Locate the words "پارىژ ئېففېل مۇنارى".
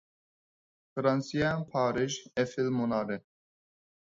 1.75-3.19